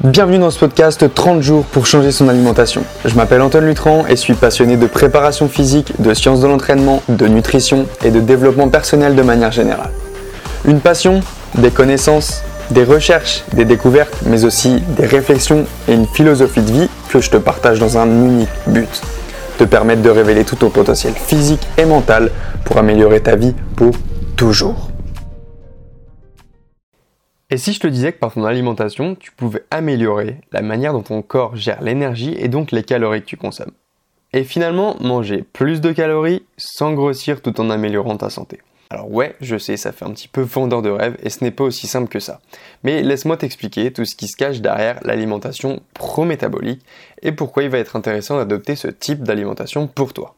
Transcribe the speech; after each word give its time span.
Bienvenue 0.00 0.38
dans 0.38 0.50
ce 0.50 0.58
podcast 0.58 1.14
30 1.14 1.42
jours 1.42 1.64
pour 1.66 1.84
changer 1.86 2.12
son 2.12 2.28
alimentation. 2.28 2.82
Je 3.04 3.14
m'appelle 3.14 3.42
Antoine 3.42 3.66
Lutran 3.66 4.04
et 4.06 4.16
suis 4.16 4.32
passionné 4.32 4.78
de 4.78 4.86
préparation 4.86 5.48
physique, 5.48 5.92
de 6.00 6.14
sciences 6.14 6.40
de 6.40 6.48
l'entraînement, 6.48 7.02
de 7.10 7.28
nutrition 7.28 7.86
et 8.02 8.10
de 8.10 8.18
développement 8.18 8.68
personnel 8.68 9.14
de 9.14 9.22
manière 9.22 9.52
générale. 9.52 9.90
Une 10.64 10.80
passion, 10.80 11.20
des 11.56 11.70
connaissances, 11.70 12.42
des 12.70 12.84
recherches, 12.84 13.44
des 13.52 13.66
découvertes, 13.66 14.16
mais 14.24 14.44
aussi 14.44 14.80
des 14.96 15.06
réflexions 15.06 15.66
et 15.86 15.92
une 15.92 16.06
philosophie 16.06 16.62
de 16.62 16.72
vie 16.72 16.88
que 17.10 17.20
je 17.20 17.30
te 17.30 17.36
partage 17.36 17.78
dans 17.78 17.98
un 17.98 18.06
unique 18.06 18.48
but. 18.66 19.02
Te 19.58 19.64
permettre 19.64 20.00
de 20.00 20.10
révéler 20.10 20.44
tout 20.44 20.56
ton 20.56 20.70
potentiel 20.70 21.12
physique 21.12 21.68
et 21.76 21.84
mental 21.84 22.30
pour 22.64 22.78
améliorer 22.78 23.20
ta 23.20 23.36
vie 23.36 23.54
pour 23.76 23.92
toujours. 24.36 24.91
Et 27.52 27.58
si 27.58 27.74
je 27.74 27.80
te 27.80 27.86
disais 27.86 28.12
que 28.12 28.18
par 28.18 28.32
ton 28.32 28.46
alimentation, 28.46 29.14
tu 29.14 29.30
pouvais 29.30 29.62
améliorer 29.70 30.38
la 30.52 30.62
manière 30.62 30.94
dont 30.94 31.02
ton 31.02 31.20
corps 31.20 31.54
gère 31.54 31.82
l'énergie 31.82 32.34
et 32.38 32.48
donc 32.48 32.72
les 32.72 32.82
calories 32.82 33.20
que 33.20 33.26
tu 33.26 33.36
consommes? 33.36 33.72
Et 34.32 34.42
finalement, 34.42 34.96
manger 35.00 35.44
plus 35.52 35.82
de 35.82 35.92
calories 35.92 36.46
sans 36.56 36.94
grossir 36.94 37.42
tout 37.42 37.60
en 37.60 37.68
améliorant 37.68 38.16
ta 38.16 38.30
santé. 38.30 38.60
Alors 38.88 39.12
ouais, 39.12 39.36
je 39.42 39.58
sais, 39.58 39.76
ça 39.76 39.92
fait 39.92 40.06
un 40.06 40.12
petit 40.12 40.28
peu 40.28 40.40
vendeur 40.40 40.80
de 40.80 40.88
rêve 40.88 41.18
et 41.22 41.28
ce 41.28 41.44
n'est 41.44 41.50
pas 41.50 41.64
aussi 41.64 41.86
simple 41.86 42.08
que 42.08 42.20
ça. 42.20 42.40
Mais 42.84 43.02
laisse-moi 43.02 43.36
t'expliquer 43.36 43.92
tout 43.92 44.06
ce 44.06 44.16
qui 44.16 44.28
se 44.28 44.36
cache 44.38 44.62
derrière 44.62 44.98
l'alimentation 45.02 45.82
pro-métabolique 45.92 46.82
et 47.20 47.32
pourquoi 47.32 47.64
il 47.64 47.68
va 47.68 47.80
être 47.80 47.96
intéressant 47.96 48.38
d'adopter 48.38 48.76
ce 48.76 48.88
type 48.88 49.24
d'alimentation 49.24 49.88
pour 49.88 50.14
toi. 50.14 50.36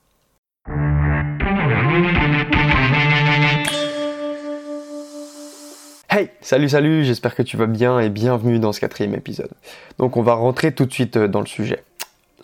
Hey, 6.16 6.28
salut 6.40 6.68
salut, 6.68 7.02
j'espère 7.02 7.34
que 7.34 7.42
tu 7.42 7.56
vas 7.56 7.66
bien 7.66 7.98
et 7.98 8.08
bienvenue 8.08 8.60
dans 8.60 8.72
ce 8.72 8.78
quatrième 8.78 9.16
épisode. 9.16 9.50
Donc 9.98 10.16
on 10.16 10.22
va 10.22 10.34
rentrer 10.34 10.72
tout 10.72 10.86
de 10.86 10.92
suite 10.92 11.16
euh, 11.16 11.26
dans 11.26 11.40
le 11.40 11.46
sujet. 11.46 11.82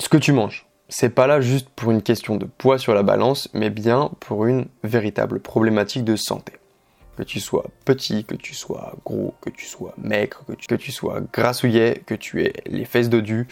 Ce 0.00 0.08
que 0.08 0.16
tu 0.16 0.32
manges, 0.32 0.66
c'est 0.88 1.14
pas 1.14 1.28
là 1.28 1.40
juste 1.40 1.68
pour 1.76 1.92
une 1.92 2.02
question 2.02 2.34
de 2.34 2.46
poids 2.46 2.78
sur 2.78 2.94
la 2.94 3.04
balance, 3.04 3.48
mais 3.54 3.70
bien 3.70 4.10
pour 4.18 4.46
une 4.46 4.66
véritable 4.82 5.38
problématique 5.38 6.02
de 6.02 6.16
santé 6.16 6.54
que 7.20 7.24
tu 7.24 7.38
sois 7.38 7.66
petit, 7.84 8.24
que 8.24 8.34
tu 8.34 8.54
sois 8.54 8.94
gros, 9.04 9.34
que 9.42 9.50
tu 9.50 9.66
sois 9.66 9.92
maigre, 9.98 10.42
que 10.66 10.74
tu, 10.74 10.90
sois 10.90 11.20
grassouillet, 11.34 12.02
que 12.06 12.14
tu 12.14 12.42
aies 12.42 12.54
les 12.64 12.86
fesses 12.86 13.10
dodues, 13.10 13.46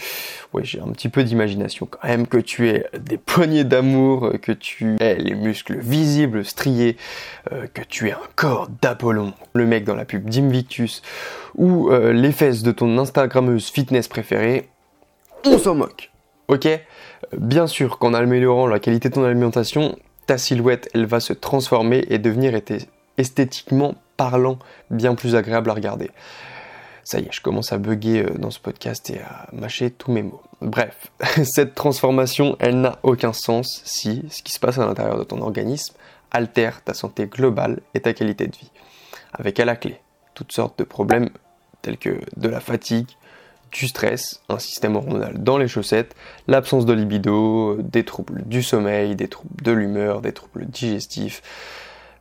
ouais 0.55 0.65
j'ai 0.65 0.81
un 0.81 0.89
petit 0.89 1.11
peu 1.11 1.23
d'imagination 1.23 1.85
quand 1.85 2.09
même, 2.09 2.27
que 2.27 2.39
tu 2.39 2.71
aies 2.71 2.87
des 2.99 3.19
poignées 3.19 3.65
d'amour, 3.65 4.33
que 4.41 4.53
tu 4.53 4.97
aies 5.01 5.17
les 5.17 5.35
muscles 5.35 5.77
visibles, 5.77 6.47
striés, 6.47 6.97
euh, 7.53 7.67
que 7.67 7.83
tu 7.83 8.09
aies 8.09 8.13
un 8.13 8.29
corps 8.37 8.69
d'Apollon, 8.81 9.35
le 9.53 9.67
mec 9.67 9.85
dans 9.85 9.95
la 9.95 10.07
pub 10.07 10.31
d'Invictus, 10.31 11.03
ou 11.55 11.91
euh, 11.91 12.15
les 12.15 12.33
fesses 12.33 12.63
de 12.63 12.73
ton 12.73 12.97
Instagrammeuse 12.97 13.69
fitness 13.69 14.09
préférée, 14.09 14.71
on 15.45 15.59
s'en 15.59 15.75
moque. 15.75 16.11
Ok? 16.49 16.67
Bien 17.37 17.67
sûr 17.67 17.99
qu'en 17.99 18.15
améliorant 18.15 18.67
la 18.67 18.79
qualité 18.79 19.11
de 19.11 19.15
ton 19.15 19.25
alimentation, 19.25 19.95
ta 20.27 20.39
silhouette, 20.39 20.89
elle 20.95 21.05
va 21.05 21.21
se 21.21 21.35
transformer 21.35 22.07
et 22.09 22.17
devenir 22.17 22.55
esthétiquement 23.19 23.95
parlant 24.17 24.59
bien 24.91 25.15
plus 25.15 25.35
agréable 25.35 25.71
à 25.71 25.75
regarder. 25.75 26.11
Ça 27.05 27.21
y 27.21 27.25
est, 27.25 27.33
je 27.33 27.41
commence 27.41 27.73
à 27.73 27.79
bugger 27.79 28.25
euh, 28.25 28.35
dans 28.39 28.51
ce 28.51 28.59
podcast 28.59 29.09
et 29.11 29.21
à 29.21 29.49
mâcher 29.53 29.91
tous 29.91 30.13
mes 30.13 30.23
mots. 30.23 30.43
Bref, 30.61 31.11
cette 31.45 31.75
transformation, 31.75 32.57
elle 32.61 32.81
n'a 32.81 32.99
aucun 33.03 33.33
sens 33.33 33.83
si 33.85 34.25
ce 34.31 34.43
qui 34.43 34.53
se 34.53 34.61
passe 34.61 34.79
à 34.79 34.87
l'intérieur 34.87 35.19
de 35.19 35.25
ton 35.25 35.41
organisme 35.41 35.95
altère 36.31 36.83
ta 36.83 36.95
santé 36.95 37.27
globale 37.27 37.81
et 37.95 38.01
ta 38.01 38.13
qualité 38.13 38.47
de 38.47 38.57
vie. 38.57 38.71
Avec 39.33 39.59
à 39.61 39.65
la 39.65 39.77
clé 39.77 40.01
toutes 40.35 40.53
sortes 40.53 40.79
de 40.79 40.85
problèmes 40.85 41.31
tels 41.83 41.99
que 41.99 42.21
de 42.37 42.49
la 42.49 42.61
fatigue, 42.61 43.09
du 43.73 43.89
stress, 43.89 44.41
un 44.49 44.59
système 44.59 44.97
hormonal 44.97 45.43
dans 45.43 45.59
les 45.59 45.69
chaussettes, 45.69 46.15
l'absence 46.47 46.87
de 46.87 46.93
libido, 46.93 47.77
des 47.81 48.05
troubles 48.05 48.43
du 48.47 48.63
sommeil, 48.63 49.17
des 49.17 49.29
troubles 49.29 49.63
de 49.63 49.73
l'humeur, 49.73 50.21
des 50.21 50.33
troubles 50.33 50.67
digestifs, 50.67 51.43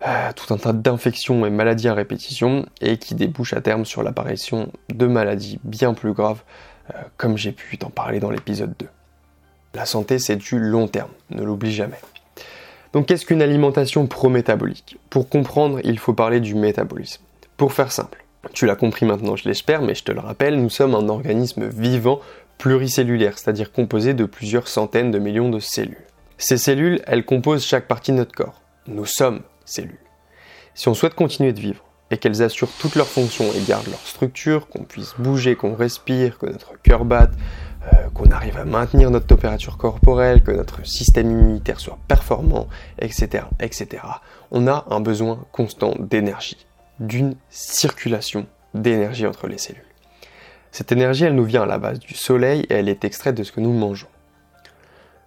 euh, 0.06 0.32
tout 0.36 0.54
un 0.54 0.58
tas 0.58 0.74
d'infections 0.74 1.46
et 1.46 1.50
maladies 1.50 1.88
à 1.88 1.94
répétition 1.94 2.66
et 2.82 2.98
qui 2.98 3.16
débouchent 3.16 3.54
à 3.54 3.62
terme 3.62 3.86
sur 3.86 4.04
l'apparition 4.04 4.72
de 4.90 5.08
maladies 5.08 5.60
bien 5.64 5.94
plus 5.94 6.14
graves, 6.14 6.44
euh, 6.94 6.98
comme 7.18 7.38
j'ai 7.38 7.52
pu 7.52 7.78
t'en 7.78 7.90
parler 7.90 8.20
dans 8.20 8.30
l'épisode 8.30 8.74
2. 8.78 8.88
La 9.74 9.86
santé, 9.86 10.20
c'est 10.20 10.36
du 10.36 10.60
long 10.60 10.88
terme, 10.88 11.12
ne 11.32 11.44
l'oublie 11.44 11.74
jamais. 11.74 12.00
Donc 12.94 13.08
qu'est-ce 13.08 13.26
qu'une 13.26 13.42
alimentation 13.42 14.08
pro-métabolique? 14.08 14.98
Pour 15.10 15.30
comprendre, 15.30 15.80
il 15.84 16.00
faut 16.00 16.14
parler 16.14 16.40
du 16.40 16.56
métabolisme. 16.56 17.22
Pour 17.58 17.74
faire 17.74 17.92
simple, 17.92 18.24
tu 18.54 18.66
l'as 18.66 18.76
compris 18.76 19.06
maintenant, 19.06 19.36
je 19.36 19.48
l'espère, 19.48 19.82
mais 19.82 19.96
je 19.96 20.04
te 20.04 20.12
le 20.12 20.20
rappelle, 20.20 20.62
nous 20.62 20.70
sommes 20.70 20.96
un 20.96 21.10
organisme 21.10 21.68
vivant 21.68 22.22
pluricellulaire, 22.58 23.38
c'est-à-dire 23.38 23.72
composé 23.72 24.14
de 24.14 24.26
plusieurs 24.26 24.68
centaines 24.68 25.12
de 25.12 25.20
millions 25.20 25.50
de 25.50 25.60
cellules. 25.60 25.98
Ces 26.38 26.58
cellules, 26.58 27.02
elles 27.08 27.26
composent 27.26 27.66
chaque 27.66 27.88
partie 27.88 28.12
de 28.12 28.18
notre 28.18 28.34
corps. 28.34 28.62
Nous 28.88 29.06
sommes 29.06 29.42
cellules. 29.68 30.00
Si 30.74 30.88
on 30.88 30.94
souhaite 30.94 31.16
continuer 31.16 31.54
de 31.54 31.60
vivre 31.60 31.84
et 32.12 32.18
qu'elles 32.18 32.42
assurent 32.42 32.72
toutes 32.80 32.96
leurs 32.96 33.08
fonctions 33.08 33.46
et 33.54 33.62
gardent 33.68 33.88
leur 33.88 34.00
structure, 34.00 34.68
qu'on 34.70 34.84
puisse 34.84 35.16
bouger, 35.18 35.56
qu'on 35.56 35.76
respire, 35.76 36.38
que 36.38 36.46
notre 36.46 36.80
cœur 36.82 37.04
batte, 37.04 37.34
euh, 37.94 38.10
qu'on 38.14 38.32
arrive 38.32 38.58
à 38.58 38.66
maintenir 38.66 39.12
notre 39.12 39.28
température 39.28 39.78
corporelle, 39.78 40.42
que 40.42 40.52
notre 40.52 40.86
système 40.86 41.32
immunitaire 41.32 41.80
soit 41.80 41.98
performant, 42.08 42.68
etc., 43.00 43.46
etc., 43.60 44.04
on 44.52 44.68
a 44.68 44.86
un 44.90 45.00
besoin 45.00 45.46
constant 45.52 45.96
d'énergie, 46.00 46.66
d'une 47.00 47.36
circulation 47.50 48.48
d'énergie 48.74 49.26
entre 49.26 49.48
les 49.48 49.58
cellules. 49.58 49.84
Cette 50.72 50.92
énergie, 50.92 51.26
elle 51.26 51.36
nous 51.36 51.44
vient 51.44 51.64
à 51.64 51.66
la 51.66 51.78
base 51.78 52.00
du 52.00 52.14
soleil 52.14 52.62
et 52.70 52.74
elle 52.74 52.90
est 52.90 53.04
extraite 53.04 53.36
de 53.36 53.44
ce 53.44 53.52
que 53.52 53.62
nous 53.62 53.74
mangeons. 53.74 54.08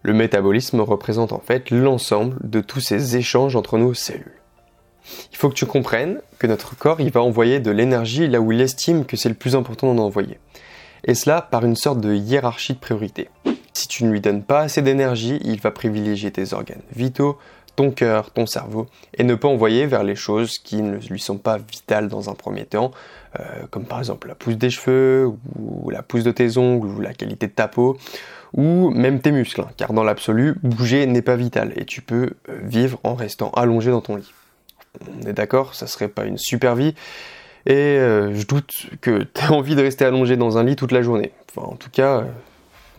Le 0.03 0.13
métabolisme 0.13 0.81
représente 0.81 1.33
en 1.33 1.41
fait 1.41 1.71
l'ensemble 1.71 2.37
de 2.43 2.61
tous 2.61 2.81
ces 2.81 3.17
échanges 3.17 3.57
entre 3.57 3.77
nos 3.77 3.95
cellules. 3.95 4.41
Il 5.33 5.37
faut 5.37 5.49
que 5.49 5.55
tu 5.55 5.67
comprennes 5.67 6.21
que 6.39 6.47
notre 6.47 6.77
corps 6.77 6.99
va 7.13 7.23
envoyer 7.23 7.61
de 7.61 7.71
l'énergie 7.71 8.29
là 8.29 8.41
où 8.41 8.53
il 8.53 8.61
estime 8.61 9.05
que 9.05 9.17
c'est 9.17 9.29
le 9.29 9.35
plus 9.35 9.57
important 9.57 9.93
d'en 9.93 10.05
envoyer. 10.05 10.39
Et 11.05 11.15
cela 11.15 11.43
par 11.43 11.65
une 11.65 11.77
sorte 11.77 12.01
de 12.01 12.15
hiérarchie 12.15 12.75
de 12.75 12.79
priorité. 12.79 13.29
Si 13.73 13.89
tu 13.89 14.05
ne 14.05 14.11
lui 14.11 14.21
donnes 14.21 14.43
pas 14.43 14.61
assez 14.61 14.83
d'énergie, 14.83 15.39
il 15.43 15.61
va 15.61 15.71
privilégier 15.71 16.31
tes 16.31 16.53
organes 16.53 16.83
vitaux, 16.95 17.39
ton 17.77 17.91
cœur, 17.91 18.31
ton 18.31 18.47
cerveau, 18.47 18.87
et 19.17 19.25
ne 19.25 19.35
pas 19.35 19.49
envoyer 19.49 19.87
vers 19.87 20.03
les 20.03 20.17
choses 20.17 20.59
qui 20.59 20.83
ne 20.83 20.97
lui 20.97 21.21
sont 21.21 21.39
pas 21.39 21.57
vitales 21.57 22.09
dans 22.09 22.29
un 22.29 22.35
premier 22.35 22.67
temps, 22.67 22.91
euh, 23.39 23.43
comme 23.71 23.85
par 23.85 24.01
exemple 24.01 24.29
la 24.29 24.35
pousse 24.35 24.57
des 24.57 24.71
cheveux, 24.71 25.33
ou 25.59 25.89
la 25.89 26.03
pousse 26.03 26.25
de 26.25 26.33
tes 26.33 26.59
ongles, 26.59 26.89
ou 26.89 27.01
la 27.01 27.15
qualité 27.15 27.47
de 27.47 27.53
ta 27.53 27.69
peau, 27.69 27.97
ou 28.55 28.91
même 28.91 29.21
tes 29.21 29.33
muscles, 29.33 29.63
hein, 29.63 29.71
car 29.77 29.93
dans 29.93 30.05
l'absolu, 30.05 30.57
bouger 30.63 31.07
n'est 31.07 31.23
pas 31.23 31.37
vital, 31.37 31.73
et 31.77 31.85
tu 31.85 32.03
peux 32.03 32.31
euh, 32.49 32.59
vivre 32.63 32.99
en 33.05 33.15
restant 33.15 33.51
allongé 33.51 33.91
dans 33.91 34.01
ton 34.01 34.17
lit. 34.17 34.33
On 35.09 35.27
est 35.27 35.33
d'accord, 35.33 35.75
ça 35.75 35.87
serait 35.87 36.09
pas 36.09 36.25
une 36.25 36.39
super 36.39 36.75
vie, 36.75 36.95
et 37.67 37.75
euh, 37.75 38.35
je 38.35 38.47
doute 38.47 38.87
que 39.01 39.23
tu 39.35 39.45
aies 39.45 39.49
envie 39.49 39.75
de 39.75 39.83
rester 39.83 40.05
allongé 40.05 40.37
dans 40.37 40.59
un 40.59 40.65
lit 40.65 40.77
toute 40.77 40.93
la 40.93 41.03
journée. 41.03 41.33
Enfin, 41.51 41.67
en 41.67 41.77
tout 41.77 41.91
cas, 41.91 42.25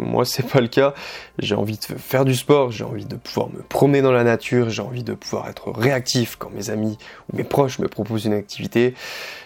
moi, 0.01 0.25
c'est 0.25 0.47
pas 0.47 0.61
le 0.61 0.67
cas. 0.67 0.93
J'ai 1.39 1.55
envie 1.55 1.77
de 1.77 1.83
faire 1.83 2.25
du 2.25 2.35
sport, 2.35 2.71
j'ai 2.71 2.83
envie 2.83 3.05
de 3.05 3.15
pouvoir 3.15 3.49
me 3.49 3.61
promener 3.61 4.01
dans 4.01 4.11
la 4.11 4.23
nature, 4.23 4.69
j'ai 4.69 4.81
envie 4.81 5.03
de 5.03 5.13
pouvoir 5.13 5.47
être 5.49 5.71
réactif 5.71 6.35
quand 6.37 6.49
mes 6.49 6.69
amis 6.69 6.97
ou 7.31 7.37
mes 7.37 7.43
proches 7.43 7.79
me 7.79 7.87
proposent 7.87 8.25
une 8.25 8.33
activité. 8.33 8.95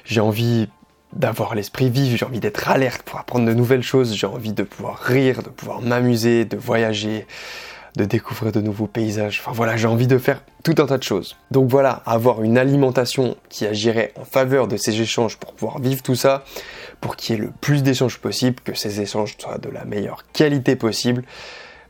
J'ai 0.06 0.22
envie 0.22 0.70
d'avoir 1.16 1.56
l'esprit 1.56 1.90
vif, 1.90 2.18
j'ai 2.18 2.26
envie 2.26 2.40
d'être 2.40 2.70
alerte 2.70 3.02
pour 3.04 3.20
apprendre 3.20 3.46
de 3.46 3.54
nouvelles 3.54 3.84
choses, 3.84 4.14
j'ai 4.14 4.28
envie 4.28 4.54
de 4.54 4.64
pouvoir 4.64 4.98
rire, 5.00 5.44
de 5.44 5.50
pouvoir 5.50 5.82
m'amuser, 5.82 6.46
de 6.46 6.58
voyager, 6.58 7.26
de 7.96 8.06
découvrir 8.06 8.52
de 8.52 8.62
nouveaux 8.62 8.88
paysages. 8.88 9.42
Enfin 9.42 9.54
voilà, 9.54 9.78
j'ai 9.78 9.88
envie 9.88 10.08
de 10.08 10.18
faire 10.18 10.44
tout 10.64 10.76
un 10.80 10.86
tas 10.86 10.98
de 10.98 11.04
choses. 11.04 11.38
Donc 11.52 11.70
voilà, 11.70 12.04
avoir 12.06 12.44
une 12.44 12.58
alimentation 12.58 13.38
qui 13.50 13.66
agirait 13.66 14.14
en 14.20 14.26
faveur 14.26 14.68
de 14.68 14.78
ces 14.78 15.00
échanges 15.00 15.38
pour 15.38 15.54
pouvoir 15.54 15.80
vivre 15.80 16.04
tout 16.04 16.16
ça, 16.16 16.44
pour 17.00 17.16
qu'il 17.16 17.36
y 17.36 17.40
ait 17.40 17.42
le 17.42 17.52
plus 17.62 17.84
d'échanges 17.84 18.20
possible, 18.20 18.62
que 18.64 18.74
ces 18.74 19.02
échanges 19.02 19.36
soient 19.38 19.58
de 19.58 19.70
la 19.70 19.86
meilleure 19.86 20.24
qualité 20.34 20.76
possible, 20.76 21.24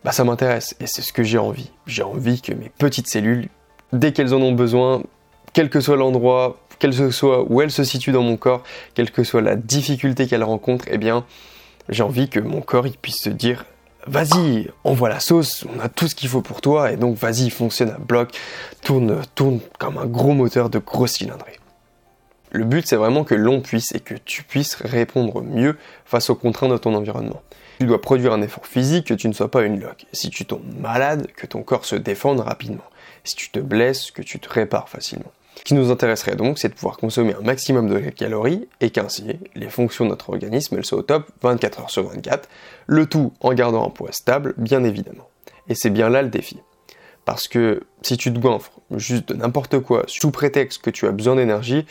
bah 0.03 0.11
ça 0.11 0.23
m'intéresse 0.23 0.75
et 0.79 0.85
c'est 0.85 1.01
ce 1.01 1.11
que 1.11 1.23
j'ai 1.23 1.39
envie. 1.39 1.71
J'ai 1.87 2.03
envie 2.03 2.41
que 2.41 2.53
mes 2.53 2.69
petites 2.77 3.07
cellules, 3.07 3.49
dès 3.91 4.13
qu'elles 4.13 4.35
en 4.35 4.41
ont 4.41 4.51
besoin, 4.51 5.01
quel 5.53 5.69
que 5.69 5.79
soit 5.79 5.95
l'endroit, 5.95 6.57
quel 6.79 6.95
que 6.95 7.11
soit 7.11 7.43
où 7.49 7.61
elles 7.61 7.71
se 7.71 7.83
situent 7.83 8.11
dans 8.11 8.23
mon 8.23 8.37
corps, 8.37 8.63
quelle 8.93 9.11
que 9.11 9.23
soit 9.23 9.41
la 9.41 9.55
difficulté 9.55 10.27
qu'elles 10.27 10.43
rencontrent, 10.43 10.85
eh 10.89 10.97
bien, 10.97 11.25
j'ai 11.89 12.03
envie 12.03 12.29
que 12.29 12.39
mon 12.39 12.61
corps 12.61 12.85
puisse 13.01 13.21
se 13.21 13.29
dire 13.29 13.65
vas-y, 14.07 14.69
envoie 14.83 15.09
la 15.09 15.19
sauce, 15.19 15.65
on 15.75 15.79
a 15.79 15.89
tout 15.89 16.07
ce 16.07 16.15
qu'il 16.15 16.29
faut 16.29 16.41
pour 16.41 16.61
toi, 16.61 16.91
et 16.91 16.97
donc 16.97 17.17
vas-y, 17.17 17.49
fonctionne 17.49 17.89
à 17.89 17.97
bloc, 17.97 18.37
tourne, 18.83 19.21
tourne 19.33 19.59
comme 19.79 19.97
un 19.97 20.05
gros 20.05 20.33
moteur 20.33 20.69
de 20.69 20.79
grosse 20.79 21.13
cylindrée. 21.13 21.57
Le 22.51 22.63
but, 22.63 22.87
c'est 22.87 22.95
vraiment 22.95 23.23
que 23.23 23.35
l'on 23.35 23.61
puisse 23.61 23.93
et 23.93 23.99
que 23.99 24.13
tu 24.13 24.43
puisses 24.43 24.75
répondre 24.75 25.41
mieux 25.41 25.77
face 26.05 26.29
aux 26.29 26.35
contraintes 26.35 26.71
de 26.71 26.77
ton 26.77 26.93
environnement. 26.93 27.41
Tu 27.79 27.85
dois 27.85 27.99
produire 27.99 28.31
un 28.31 28.41
effort 28.41 28.65
physique, 28.65 29.07
que 29.07 29.13
tu 29.13 29.27
ne 29.27 29.33
sois 29.33 29.51
pas 29.51 29.63
une 29.63 29.81
loque. 29.81 30.05
Si 30.13 30.29
tu 30.29 30.45
tombes 30.45 30.63
malade, 30.79 31.27
que 31.35 31.47
ton 31.47 31.63
corps 31.63 31.83
se 31.83 31.97
défende 31.97 32.39
rapidement. 32.39 32.85
Si 33.25 33.35
tu 33.35 33.49
te 33.49 33.59
blesses, 33.59 34.11
que 34.11 34.21
tu 34.21 34.39
te 34.39 34.47
répares 34.47 34.87
facilement. 34.87 35.31
Ce 35.57 35.63
qui 35.63 35.73
nous 35.73 35.91
intéresserait 35.91 36.35
donc, 36.35 36.59
c'est 36.59 36.69
de 36.69 36.73
pouvoir 36.73 36.97
consommer 36.97 37.33
un 37.33 37.41
maximum 37.41 37.87
de 37.89 37.99
calories 38.09 38.67
et 38.81 38.89
qu'ainsi, 38.89 39.39
les 39.55 39.69
fonctions 39.69 40.05
de 40.05 40.09
notre 40.09 40.29
organisme, 40.29 40.75
elles 40.77 40.85
soient 40.85 40.99
au 40.99 41.03
top 41.03 41.29
24 41.41 41.79
heures 41.79 41.89
sur 41.89 42.03
24, 42.03 42.49
le 42.87 43.05
tout 43.05 43.33
en 43.39 43.53
gardant 43.53 43.85
un 43.85 43.89
poids 43.89 44.11
stable, 44.11 44.53
bien 44.57 44.83
évidemment. 44.83 45.29
Et 45.67 45.75
c'est 45.75 45.89
bien 45.89 46.09
là 46.09 46.21
le 46.21 46.29
défi. 46.29 46.59
Parce 47.23 47.47
que 47.47 47.83
si 48.01 48.17
tu 48.17 48.31
te 48.31 48.37
goinfres 48.37 48.79
juste 48.91 49.29
de 49.29 49.33
n'importe 49.33 49.79
quoi, 49.79 50.03
sous 50.07 50.29
prétexte 50.29 50.81
que 50.81 50.91
tu 50.91 51.07
as 51.07 51.11
besoin 51.11 51.35
d'énergie, 51.35 51.85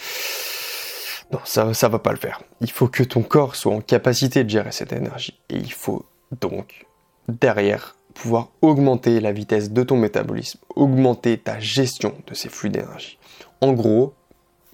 non, 1.33 1.41
ça, 1.45 1.75
ça 1.75 1.89
va 1.89 1.99
pas 1.99 2.13
le 2.13 2.19
faire. 2.19 2.43
Il 2.61 2.71
faut 2.71 2.87
que 2.87 3.03
ton 3.03 3.23
corps 3.23 3.57
soit 3.57 3.75
en 3.75 3.81
capacité 3.81 4.45
de 4.45 4.51
gérer 4.51 4.71
cette 4.71 4.93
énergie. 4.93 5.41
Et 5.51 5.57
il 5.57 5.73
faut 5.73 6.05
donc, 6.41 6.87
derrière, 7.29 7.97
pouvoir 8.15 8.51
augmenter 8.63 9.21
la 9.21 9.33
vitesse 9.33 9.71
de 9.71 9.83
ton 9.83 9.97
métabolisme, 9.97 10.61
augmenter 10.77 11.37
ta 11.37 11.59
gestion 11.59 12.15
de 12.29 12.35
ces 12.35 12.49
flux 12.49 12.71
d'énergie. 12.71 13.19
En 13.65 13.73
gros, 13.73 14.13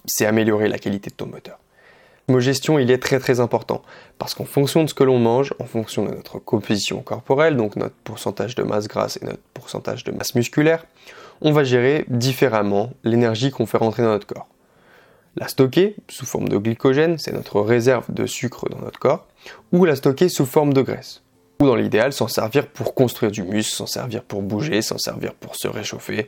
c'est 0.03 0.25
améliorer 0.25 0.67
la 0.67 0.77
qualité 0.77 1.09
de 1.11 1.15
ton 1.15 1.25
moteur. 1.25 1.59
Le 2.27 2.33
mot 2.33 2.39
gestion, 2.41 2.77
il 2.77 2.91
est 2.91 2.97
très 2.97 3.19
très 3.19 3.39
important 3.39 3.83
parce 4.19 4.35
qu'en 4.35 4.43
fonction 4.43 4.83
de 4.83 4.89
ce 4.89 4.93
que 4.93 5.05
l'on 5.05 5.17
mange, 5.17 5.53
en 5.59 5.65
fonction 5.65 6.03
de 6.03 6.11
notre 6.11 6.39
composition 6.39 7.01
corporelle, 7.01 7.55
donc 7.55 7.77
notre 7.77 7.95
pourcentage 8.03 8.53
de 8.55 8.63
masse 8.63 8.89
grasse 8.89 9.17
et 9.21 9.25
notre 9.25 9.39
pourcentage 9.53 10.03
de 10.03 10.11
masse 10.11 10.35
musculaire, 10.35 10.85
on 11.39 11.53
va 11.53 11.63
gérer 11.63 12.03
différemment 12.09 12.89
l'énergie 13.05 13.49
qu'on 13.49 13.65
fait 13.65 13.77
rentrer 13.77 14.03
dans 14.03 14.09
notre 14.09 14.27
corps. 14.27 14.49
La 15.37 15.47
stocker 15.47 15.95
sous 16.09 16.25
forme 16.25 16.49
de 16.49 16.57
glycogène, 16.57 17.17
c'est 17.17 17.31
notre 17.31 17.61
réserve 17.61 18.13
de 18.13 18.25
sucre 18.25 18.67
dans 18.67 18.79
notre 18.79 18.99
corps, 18.99 19.25
ou 19.71 19.85
la 19.85 19.95
stocker 19.95 20.27
sous 20.27 20.45
forme 20.45 20.73
de 20.73 20.81
graisse. 20.81 21.21
Ou 21.61 21.65
dans 21.65 21.75
l'idéal, 21.75 22.11
s'en 22.11 22.27
servir 22.27 22.67
pour 22.67 22.93
construire 22.93 23.31
du 23.31 23.43
muscle, 23.43 23.73
s'en 23.73 23.87
servir 23.87 24.21
pour 24.21 24.41
bouger, 24.41 24.81
s'en 24.81 24.97
servir 24.97 25.33
pour 25.33 25.55
se 25.55 25.69
réchauffer, 25.69 26.27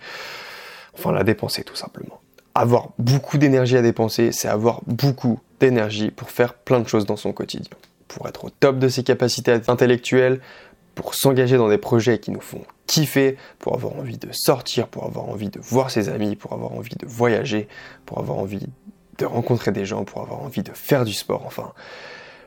enfin 0.94 1.12
la 1.12 1.26
dépenser 1.26 1.66
tout 1.66 1.76
simplement. 1.76 2.22
Avoir 2.56 2.90
beaucoup 3.00 3.38
d'énergie 3.38 3.78
à 3.78 3.82
dépenser, 3.82 4.32
c'est 4.32 4.48
avoir 4.48 4.82
beaucoup 4.86 5.40
d'énergie 5.60 6.12
pour 6.12 6.30
faire 6.30 6.54
plein 6.54 6.80
de 6.80 6.88
choses 6.88 7.06
dans 7.06 7.16
son 7.16 7.34
quotidien. 7.34 7.72
Pour 8.08 8.28
être 8.28 8.46
au 8.46 8.50
top 8.50 8.78
de 8.78 8.88
ses 8.90 9.04
capacités 9.04 9.60
intellectuelles, 9.68 10.40
pour 10.94 11.16
s'engager 11.16 11.58
dans 11.58 11.70
des 11.70 11.80
projets 11.80 12.20
qui 12.20 12.32
nous 12.32 12.42
font 12.42 12.62
kiffer, 12.86 13.38
pour 13.60 13.74
avoir 13.74 13.96
envie 13.98 14.18
de 14.18 14.28
sortir, 14.32 14.88
pour 14.88 15.06
avoir 15.06 15.30
envie 15.30 15.50
de 15.50 15.60
voir 15.60 15.90
ses 15.90 16.10
amis, 16.10 16.36
pour 16.36 16.54
avoir 16.54 16.74
envie 16.74 16.96
de 16.96 17.08
voyager, 17.08 17.68
pour 18.06 18.20
avoir 18.20 18.38
envie 18.38 18.68
de 19.18 19.26
rencontrer 19.26 19.72
des 19.72 19.86
gens, 19.86 20.04
pour 20.04 20.22
avoir 20.22 20.42
envie 20.42 20.64
de 20.64 20.72
faire 20.74 21.06
du 21.06 21.14
sport, 21.14 21.44
enfin. 21.46 21.72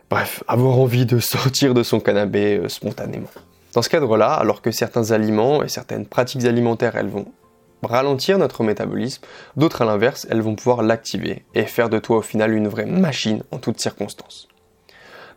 Bref, 0.08 0.44
avoir 0.46 0.78
envie 0.78 1.04
de 1.04 1.18
sortir 1.18 1.74
de 1.74 1.82
son 1.82 1.98
canapé 1.98 2.58
euh, 2.58 2.68
spontanément. 2.68 3.26
Dans 3.72 3.82
ce 3.82 3.88
cadre-là, 3.88 4.32
alors 4.34 4.62
que 4.62 4.70
certains 4.70 5.10
aliments 5.10 5.64
et 5.64 5.68
certaines 5.68 6.06
pratiques 6.06 6.44
alimentaires, 6.44 6.94
elles 6.96 7.08
vont 7.08 7.26
ralentir 7.86 8.38
notre 8.38 8.62
métabolisme, 8.62 9.22
d'autres 9.56 9.82
à 9.82 9.84
l'inverse, 9.84 10.26
elles 10.30 10.42
vont 10.42 10.54
pouvoir 10.54 10.82
l'activer 10.82 11.44
et 11.54 11.64
faire 11.64 11.88
de 11.88 11.98
toi 11.98 12.18
au 12.18 12.22
final 12.22 12.52
une 12.52 12.68
vraie 12.68 12.86
machine 12.86 13.42
en 13.50 13.58
toutes 13.58 13.80
circonstances. 13.80 14.48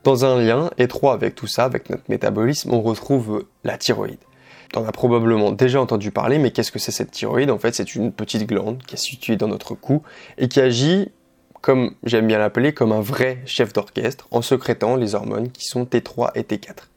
Dans 0.04 0.24
un 0.24 0.42
lien 0.42 0.70
étroit 0.78 1.14
avec 1.14 1.36
tout 1.36 1.48
ça, 1.48 1.66
avec 1.66 1.90
notre 1.90 2.04
métabolisme, 2.08 2.74
on 2.74 2.82
retrouve 2.82 3.46
la 3.64 3.78
thyroïde. 3.78 4.20
T'en 4.72 4.86
as 4.86 4.92
probablement 4.92 5.52
déjà 5.52 5.82
entendu 5.82 6.12
parler, 6.12 6.38
mais 6.38 6.52
qu'est-ce 6.52 6.72
que 6.72 6.80
c'est 6.80 6.92
cette 6.92 7.12
thyroïde? 7.12 7.50
En 7.50 7.58
fait, 7.58 7.74
c'est 7.74 7.96
une 7.96 8.12
petite 8.12 8.48
glande 8.48 8.84
qui 8.84 8.96
est 8.96 9.00
située 9.00 9.36
dans 9.36 9.48
notre 9.48 9.74
cou 9.74 10.04
et 10.38 10.48
qui 10.48 10.62
agit, 10.62 11.12
comme 11.62 11.96
j'aime 12.04 12.28
bien 12.28 12.38
l'appeler, 12.38 12.74
comme 12.74 12.92
un 12.92 13.02
vrai 13.02 13.42
chef 13.46 13.74
d'orchestre 13.74 14.28
en 14.32 14.42
sécrétant 14.42 14.96
les 14.96 15.16
hormones 15.16 15.52
qui 15.52 15.66
sont 15.66 15.84
T3 15.84 16.32
et 16.36 16.44
T4. 16.44 16.88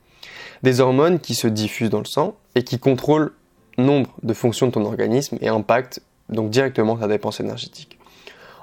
Des 0.62 0.80
hormones 0.80 1.18
qui 1.18 1.34
se 1.34 1.48
diffusent 1.48 1.90
dans 1.90 1.98
le 1.98 2.04
sang 2.04 2.36
et 2.54 2.62
qui 2.62 2.78
contrôlent 2.78 3.32
nombre 3.78 4.10
de 4.22 4.34
fonctions 4.34 4.66
de 4.66 4.72
ton 4.72 4.84
organisme 4.84 5.38
et 5.40 5.48
impactent 5.48 6.00
donc 6.28 6.50
directement 6.50 6.96
ta 6.96 7.08
dépense 7.08 7.40
énergétique. 7.40 7.98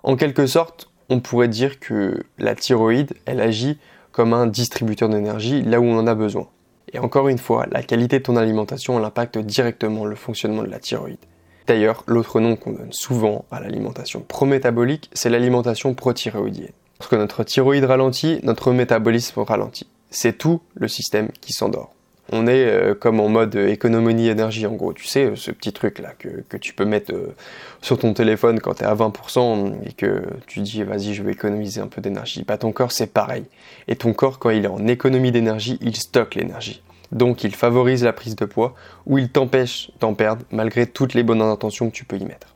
En 0.03 0.15
quelque 0.15 0.47
sorte, 0.47 0.89
on 1.09 1.19
pourrait 1.19 1.47
dire 1.47 1.79
que 1.79 2.23
la 2.37 2.55
thyroïde, 2.55 3.13
elle 3.25 3.41
agit 3.41 3.77
comme 4.11 4.33
un 4.33 4.47
distributeur 4.47 5.09
d'énergie 5.09 5.61
là 5.61 5.79
où 5.79 5.85
on 5.85 5.97
en 5.97 6.07
a 6.07 6.15
besoin. 6.15 6.47
Et 6.93 6.99
encore 6.99 7.27
une 7.27 7.37
fois, 7.37 7.67
la 7.71 7.83
qualité 7.83 8.19
de 8.19 8.23
ton 8.23 8.35
alimentation 8.35 8.97
elle 8.97 9.05
impacte 9.05 9.37
directement 9.37 10.05
le 10.05 10.15
fonctionnement 10.15 10.63
de 10.63 10.69
la 10.69 10.79
thyroïde. 10.79 11.19
D'ailleurs, 11.67 12.03
l'autre 12.07 12.39
nom 12.39 12.55
qu'on 12.55 12.71
donne 12.71 12.91
souvent 12.91 13.45
à 13.51 13.59
l'alimentation 13.59 14.21
prométabolique, 14.21 15.09
c'est 15.13 15.29
l'alimentation 15.29 15.93
prothyroïdienne. 15.93 16.71
Lorsque 16.99 17.13
notre 17.13 17.43
thyroïde 17.43 17.85
ralentit, 17.85 18.39
notre 18.43 18.71
métabolisme 18.71 19.41
ralentit. 19.41 19.87
C'est 20.09 20.37
tout 20.37 20.61
le 20.73 20.87
système 20.87 21.29
qui 21.41 21.53
s'endort 21.53 21.93
on 22.31 22.47
est 22.47 22.65
euh, 22.65 22.93
comme 22.95 23.19
en 23.19 23.29
mode 23.29 23.55
économie 23.55 24.27
énergie 24.27 24.65
en 24.65 24.73
gros. 24.73 24.93
Tu 24.93 25.05
sais, 25.05 25.31
ce 25.35 25.51
petit 25.51 25.73
truc 25.73 25.99
là 25.99 26.13
que, 26.17 26.57
tu 26.57 26.73
peux 26.73 26.85
mettre 26.85 27.13
euh, 27.13 27.35
sur 27.81 27.97
ton 27.97 28.13
téléphone 28.13 28.59
quand 28.59 28.75
tu 28.75 28.83
es 28.83 28.85
à 28.85 28.95
20% 28.95 29.73
et 29.85 29.93
que 29.93 30.23
tu 30.47 30.59
dis 30.61 30.83
vas-y 30.83 31.13
je 31.13 31.23
vais 31.23 31.31
économiser 31.31 31.81
un 31.81 31.87
peu 31.87 32.01
d'énergie. 32.01 32.43
Bah 32.47 32.57
ton 32.57 32.71
corps 32.71 32.91
c'est 32.91 33.11
pareil. 33.11 33.45
Et 33.87 33.95
ton 33.95 34.13
corps 34.13 34.39
quand 34.39 34.49
il 34.49 34.65
est 34.65 34.69
en 34.69 34.87
économie 34.87 35.31
d'énergie, 35.31 35.77
il 35.81 35.95
stocke 35.95 36.35
l'énergie. 36.35 36.81
Donc 37.11 37.43
il 37.43 37.55
favorise 37.55 38.03
la 38.03 38.13
prise 38.13 38.35
de 38.35 38.45
poids 38.45 38.75
ou 39.05 39.17
il 39.17 39.29
t'empêche 39.29 39.91
d'en 39.99 40.13
perdre 40.13 40.43
malgré 40.51 40.85
toutes 40.85 41.13
les 41.13 41.23
bonnes 41.23 41.41
intentions 41.41 41.89
que 41.89 41.95
tu 41.95 42.05
peux 42.05 42.17
y 42.17 42.25
mettre. 42.25 42.55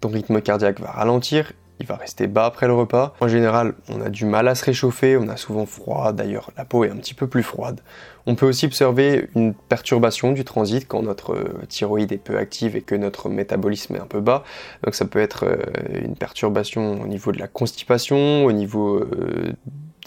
Ton 0.00 0.08
rythme 0.10 0.40
cardiaque 0.40 0.80
va 0.80 0.90
ralentir 0.90 1.52
il 1.80 1.86
va 1.86 1.96
rester 1.96 2.26
bas 2.26 2.46
après 2.46 2.66
le 2.66 2.74
repas. 2.74 3.14
En 3.20 3.28
général, 3.28 3.74
on 3.88 4.00
a 4.00 4.08
du 4.08 4.24
mal 4.24 4.48
à 4.48 4.54
se 4.54 4.64
réchauffer, 4.64 5.16
on 5.16 5.28
a 5.28 5.36
souvent 5.36 5.66
froid, 5.66 6.12
d'ailleurs 6.12 6.50
la 6.56 6.64
peau 6.64 6.84
est 6.84 6.90
un 6.90 6.96
petit 6.96 7.14
peu 7.14 7.26
plus 7.26 7.42
froide. 7.42 7.80
On 8.26 8.34
peut 8.36 8.46
aussi 8.46 8.66
observer 8.66 9.28
une 9.34 9.54
perturbation 9.54 10.32
du 10.32 10.44
transit 10.44 10.86
quand 10.88 11.02
notre 11.02 11.34
euh, 11.34 11.66
thyroïde 11.68 12.12
est 12.12 12.18
peu 12.18 12.38
active 12.38 12.74
et 12.74 12.80
que 12.80 12.94
notre 12.94 13.28
métabolisme 13.28 13.96
est 13.96 14.00
un 14.00 14.06
peu 14.06 14.20
bas. 14.20 14.44
Donc 14.82 14.94
ça 14.94 15.04
peut 15.04 15.18
être 15.18 15.44
euh, 15.44 15.56
une 16.02 16.16
perturbation 16.16 17.02
au 17.02 17.06
niveau 17.06 17.32
de 17.32 17.38
la 17.38 17.48
constipation, 17.48 18.46
au 18.46 18.52
niveau 18.52 18.96
euh, 18.96 19.52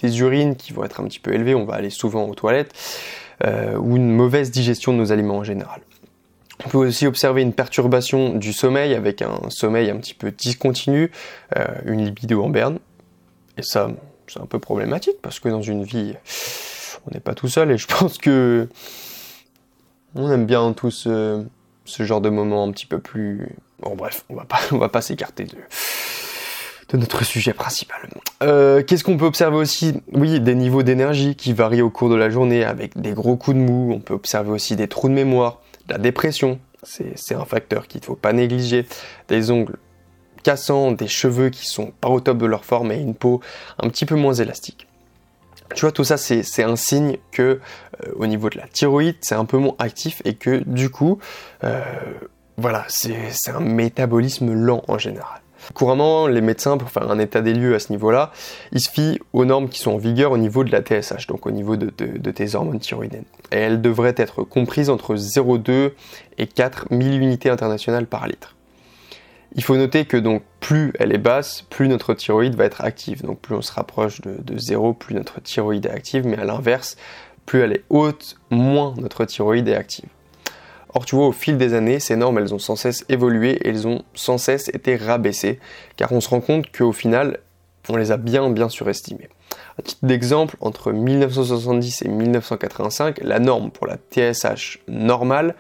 des 0.02 0.20
urines 0.22 0.56
qui 0.56 0.74
vont 0.74 0.84
être 0.84 1.00
un 1.00 1.04
petit 1.04 1.20
peu 1.20 1.34
élevées, 1.34 1.54
on 1.54 1.66
va 1.66 1.76
aller 1.76 1.90
souvent 1.90 2.28
aux 2.28 2.36
toilettes, 2.36 2.74
ou 3.80 3.96
une 3.96 4.12
mauvaise 4.12 4.50
digestion 4.52 4.94
de 4.94 4.98
nos 4.98 5.12
aliments 5.12 5.38
en 5.38 5.44
général. 5.44 5.82
On 6.66 6.70
peut 6.70 6.78
aussi 6.78 7.06
observer 7.06 7.42
une 7.42 7.54
perturbation 7.54 8.34
du 8.34 8.52
sommeil 8.52 8.94
avec 8.94 9.22
un 9.22 9.50
sommeil 9.50 9.90
un 9.90 9.98
petit 9.98 10.16
peu 10.16 10.32
discontinu, 10.32 11.12
euh, 11.56 11.66
une 11.86 12.04
libido 12.04 12.44
en 12.44 12.50
berne. 12.50 12.80
Et 13.58 13.64
ça, 13.64 13.90
c'est 14.28 14.40
un 14.40 14.46
peu 14.46 14.60
problématique 14.60 15.18
parce 15.22 15.40
que 15.40 15.50
dans 15.50 15.62
une 15.62 15.84
vie, 15.84 16.16
on 17.06 17.14
n'est 17.14 17.20
pas 17.20 17.36
tout 17.36 17.48
seul 17.48 17.72
et 17.72 17.78
je 17.78 17.88
pense 18.00 18.18
que 18.18 18.68
on 20.16 20.32
aime 20.32 20.46
bien 20.46 20.74
tous 20.74 21.06
euh, 21.08 21.44
ce 21.86 22.04
genre 22.04 22.22
de 22.22 22.30
moments 22.30 22.64
un 22.64 22.72
petit 22.72 22.88
peu 22.88 23.00
plus. 23.00 23.56
Bon, 23.80 23.96
bref, 23.96 24.26
on 24.30 24.36
va 24.36 24.46
pas, 24.46 24.60
va 24.72 24.90
pas 24.90 25.02
s'écarter 25.02 25.44
de, 25.44 25.58
de 26.90 26.98
notre 26.98 27.24
sujet 27.24 27.54
principal. 27.54 27.98
Euh, 28.42 28.82
qu'est-ce 28.84 29.04
qu'on 29.04 29.18
peut 29.18 29.26
observer 29.26 29.58
aussi? 29.58 29.94
Oui, 30.12 30.40
des 30.40 30.56
niveaux 30.56 30.84
d'énergie 30.84 31.36
qui 31.36 31.54
varient 31.54 31.82
au 31.82 31.92
cours 31.92 32.10
de 32.10 32.16
la 32.16 32.30
journée 32.30 32.64
avec 32.64 33.00
des 33.00 33.14
gros 33.14 33.36
coups 33.36 33.56
de 33.56 33.62
mou. 33.62 33.92
On 33.94 34.00
peut 34.00 34.16
observer 34.16 34.50
aussi 34.50 34.76
des 34.76 34.88
trous 34.88 35.10
de 35.10 35.14
mémoire 35.14 35.62
la 35.90 35.98
dépression, 35.98 36.60
c'est 36.84 37.36
un 37.36 37.46
facteur 37.46 37.88
qu'il 37.88 38.02
ne 38.02 38.06
faut 38.06 38.16
pas 38.16 38.34
négliger. 38.34 38.86
Des 39.28 39.52
ongles 39.52 39.78
cassants, 40.44 40.92
des 40.92 41.08
cheveux 41.08 41.50
qui 41.50 41.66
sont 41.66 41.92
pas 42.00 42.10
au 42.10 42.20
top 42.20 42.38
de 42.38 42.46
leur 42.46 42.66
forme 42.66 42.92
et 42.92 42.98
une 42.98 43.16
peau 43.16 43.42
un 43.80 43.90
petit 43.90 44.06
peu 44.06 44.16
moins 44.16 44.34
élastique. 44.34 44.88
Tu 45.76 45.82
vois, 45.82 45.92
tout 45.92 46.06
ça, 46.06 46.16
c'est 46.18 46.64
un 46.64 46.76
signe 46.78 47.18
que 47.32 47.60
euh, 48.06 48.12
au 48.16 48.26
niveau 48.26 48.50
de 48.50 48.58
la 48.58 48.68
thyroïde, 48.68 49.18
c'est 49.22 49.36
un 49.36 49.44
peu 49.44 49.58
moins 49.58 49.76
actif 49.80 50.22
et 50.24 50.36
que 50.36 50.64
du 50.66 50.90
coup, 50.90 51.20
euh, 51.66 51.82
voilà, 52.56 52.86
c'est 52.88 53.32
un 53.48 53.60
métabolisme 53.60 54.54
lent 54.54 54.84
en 54.88 54.98
général. 54.98 55.42
Couramment, 55.74 56.28
les 56.28 56.42
médecins, 56.42 56.78
pour 56.78 56.90
faire 56.90 57.10
un 57.10 57.20
état 57.20 57.42
des 57.42 57.54
lieux 57.54 57.76
à 57.76 57.80
ce 57.80 57.92
niveau-là, 57.92 58.32
ils 58.72 58.80
se 58.80 58.90
fient 58.90 59.20
aux 59.34 59.46
normes 59.46 59.70
qui 59.70 59.80
sont 59.80 59.92
en 59.92 59.98
vigueur 59.98 60.32
au 60.32 60.38
niveau 60.38 60.64
de 60.64 60.72
la 60.72 60.82
TSH, 60.82 61.28
donc 61.28 61.46
au 61.46 61.52
niveau 61.52 61.76
de, 61.76 61.90
tes 61.90 62.56
hormones 62.56 62.80
thyroïdiennes. 62.80 63.26
Et 63.52 63.58
elles 63.58 63.82
devraient 63.82 64.16
être 64.18 64.44
comprises 64.44 64.90
entre 64.90 65.16
0,2 65.16 65.92
et 66.38 66.48
4 66.48 66.92
milliunités 66.92 67.50
internationales 67.50 68.06
par 68.06 68.28
litre. 68.28 68.56
Il 69.56 69.64
faut 69.64 69.78
noter 69.78 70.06
que 70.06 70.18
donc 70.18 70.44
plus 70.60 70.94
elle 71.00 71.14
est 71.14 71.18
basse, 71.18 71.64
plus 71.70 71.88
notre 71.88 72.14
thyroïde 72.14 72.56
va 72.56 72.66
être 72.66 72.82
active. 72.82 73.24
Donc 73.24 73.40
plus 73.40 73.56
on 73.56 73.62
se 73.62 73.72
rapproche 73.72 74.22
de, 74.22 74.36
de 74.42 74.58
0, 74.58 74.94
plus 74.94 75.16
notre 75.16 75.42
thyroïde 75.42 75.86
est 75.86 75.92
active, 75.92 76.28
mais 76.28 76.38
à 76.38 76.44
l'inverse, 76.44 76.98
plus 77.46 77.62
elle 77.62 77.72
est 77.72 77.84
haute, 77.90 78.38
moins 78.52 78.94
notre 78.98 79.26
thyroïde 79.26 79.68
est 79.68 79.76
active. 79.76 80.10
Or, 80.98 81.06
tu 81.06 81.16
vois, 81.16 81.28
au 81.28 81.32
fil 81.32 81.60
des 81.60 81.76
années, 81.76 82.00
ces 82.00 82.16
normes, 82.16 82.40
elles 82.40 82.56
ont 82.56 82.60
sans 82.60 82.76
cesse 82.76 83.06
évolué 83.08 83.52
et 83.52 83.70
elles 83.70 83.88
ont 83.88 84.02
sans 84.16 84.40
cesse 84.40 84.70
été 84.70 84.96
rabaissées, 84.96 85.60
car 85.96 86.12
on 86.12 86.22
se 86.22 86.28
rend 86.28 86.42
compte 86.42 86.76
qu'au 86.76 86.92
final, 86.92 87.38
on 87.88 87.98
les 87.98 88.12
a 88.12 88.18
bien, 88.18 88.50
bien 88.50 88.68
surestimées. 88.68 89.30
À 89.78 89.84
titre 89.84 90.04
d'exemple, 90.04 90.58
entre 90.60 90.92
1970 90.92 92.02
et 92.02 92.08
1985, 92.08 93.20
la 93.22 93.38
norme 93.38 93.70
pour 93.70 93.86
la 93.86 93.98
TSH 94.10 94.80
normale, 94.88 95.54